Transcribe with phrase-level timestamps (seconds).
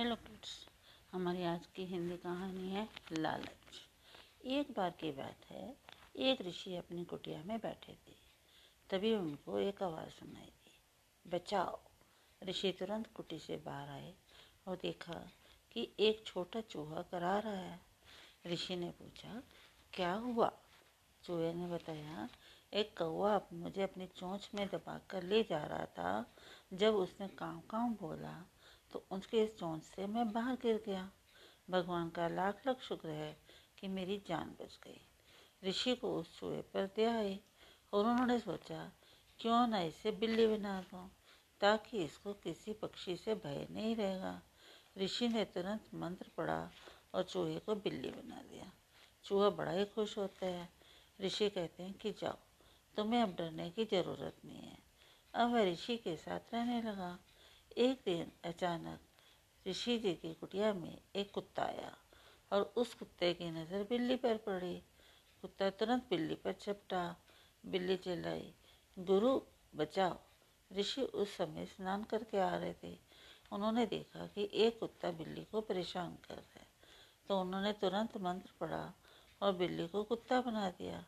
[0.00, 0.66] Hello kids
[1.12, 3.88] हमारी आज की हिंदी कहानी है लालच।
[4.44, 5.76] एक बार की बात है,
[6.16, 8.14] एक ऋषि अपनी कुटिया में बैठे थे।
[8.90, 10.80] तभी उनको एक आवाज़ सुनाई दी,
[11.30, 11.80] बचाओ।
[12.44, 14.14] ऋषि तुरंत कुटी से बाहर आए
[14.66, 15.28] और देखा
[15.72, 17.80] कि एक छोटा चूहा करा रहा है।
[18.46, 19.42] ऋषि ने पूछा,
[19.92, 20.52] क्या हुआ?
[21.24, 22.28] चूहे ने बताया,
[22.74, 26.34] एक कौआ मुझे अपनी चोंच में दबा कर ले जा रहा था।
[26.72, 28.44] जब उसने काम काम बोला
[28.92, 31.10] तो उसके इस चोंच से मैं बाहर गिर गया।
[31.70, 33.36] भगवान का लाख लाख शुक्र है
[33.78, 35.00] कि मेरी जान बच गई।
[35.68, 37.40] ऋषि को उस चूहे पर दया आई
[37.92, 38.92] और उन्होंने सोचा,
[39.40, 41.10] क्यों न इसे बिल्ली बना दूँ,
[41.60, 44.42] ताकि इसको किसी पक्षी से भय नहीं रहेगा।
[44.98, 46.70] ऋषि ने तुरंत मंत्र पढ़ा
[47.14, 48.72] और चूहे को बिल्ली बना दिया।
[49.24, 50.68] चूहा बड़ा ही खुश होता है।
[51.20, 52.36] ऋषि कहते हैं कि जाओ,
[52.96, 54.78] तुम्हें अब डरने की ज़रूरत नहीं है।
[55.34, 57.18] अब वह ऋषि के साथ रहने लगा।
[57.76, 59.00] एक दिन अचानक
[59.68, 61.96] ऋषि जी की कुटिया में एक कुत्ता आया
[62.52, 64.82] और उस कुत्ते की नज़र बिल्ली पर पड़ी।
[65.42, 67.16] कुत्ता तुरंत बिल्ली पर चपटा।
[67.66, 68.54] बिल्ली चिल्लाई,
[68.98, 69.40] गुरु,
[69.76, 70.18] बचाओ।
[70.72, 72.98] ऋषि उस समय स्नान करके आ रहे थे।
[73.52, 76.66] उन्होंने देखा कि एक कुत्ता बिल्ली को परेशान कर रहा है।
[77.28, 78.94] तो उन्होंने तुरंत मंत्र पढ़ा
[79.42, 81.04] और बिल्ली को कुत्ता बना दिया।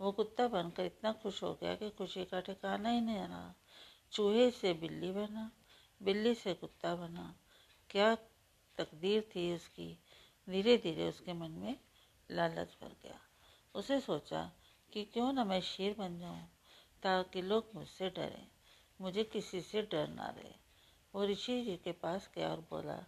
[0.00, 3.54] वो कुत्ता बनकर इतना खुश हो गया कि खुशी का ठिकाना ही नहीं रहा।
[4.12, 5.50] चूहे से बिल्ली बना।
[6.02, 7.36] बिल्ली से कुत्ता बना।
[7.90, 8.14] क्या
[8.78, 9.98] तकदीर थी उसकी?
[10.50, 11.80] धीरे धीरे उसके मन में
[12.30, 13.20] लालच भर गया।
[13.74, 14.52] उसे सोचा
[14.92, 16.48] कि क्यों ना मैं शेर बन जाऊँ,
[17.02, 18.48] ताकि लोग मुझसे डरें।
[19.00, 20.52] मुझे किसी से डर ना रहे।
[21.14, 23.06] वो ऋषि जी के पास गया और बोला,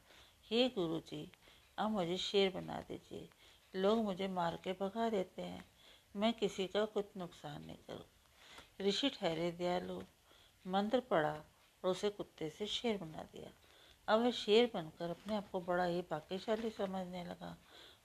[0.50, 1.32] हे गुरु जी
[1.78, 3.28] अब मुझे शेर बना दीजिए।
[3.74, 5.64] लोग मुझे मार के भगा देते हैं।
[6.16, 8.04] मैं किसी का कुछ नुकसान नहीं करूँ।
[8.80, 10.02] ऋषि ठहरे दयालु।
[10.66, 11.44] मंत्र पढ़ा
[11.84, 13.50] और उसे कुत्ते से शेर बना दिया।
[14.08, 17.56] अब वह शेर बनकर अपने आप को बड़ा ही भाग्यशाली समझने लगा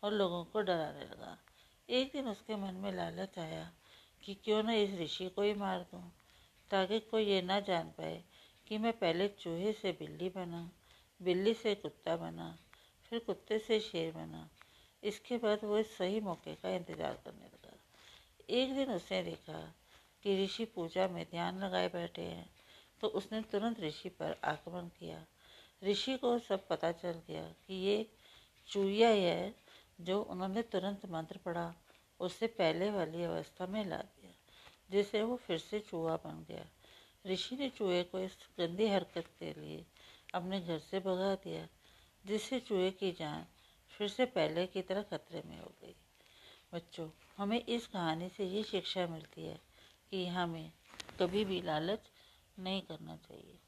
[0.04, 1.38] और लोगों को डराने लगा।
[1.90, 3.72] एक दिन उसके मन में लालच आया
[4.24, 6.12] कि क्यों न इस ऋषि को ही मार दूँ,
[6.72, 8.24] ताकि कोई ये ना जान पाए
[8.68, 10.70] कि मैं पहले चूहे से बिल्ली बना,
[11.22, 12.58] बिल्ली से कुत्ता बना,
[13.10, 14.50] फिर कुत्ते से शेर बना।
[15.04, 17.76] इसके बाद वो इस सही मौके का इंतज़ार करने लगा।
[18.50, 19.60] एक दिन उसने देखा
[20.24, 22.50] कि ऋषि पूजा में ध्यान लगाए बैठे हैं।
[23.02, 25.26] तो उसने तुरंत ऋषि पर आक्रमण किया।
[25.84, 28.06] ऋषि को सब पता चल गया कि ये
[28.68, 29.56] चूहिया है
[30.02, 31.74] जो उन्होंने तुरंत मंत्र पढ़ा।
[32.20, 34.32] उससे पहले वाली अवस्था में ला दिया
[34.92, 36.66] जिससे वो फिर से चूहा बन गया।
[37.26, 39.86] ऋषि ने चूहे को इस गंदी हरकत के लिए
[40.34, 41.68] अपने घर से भगा दिया,
[42.26, 43.46] जिससे चूहे की जान
[43.90, 45.96] फिर से पहले की तरह खतरे में हो गई।
[46.74, 49.60] बच्चों, हमें इस कहानी से ये शिक्षा मिलती है
[50.12, 50.72] कि हमें
[51.20, 52.00] कभी भी लालच
[52.60, 53.60] नहीं करना चाहिए।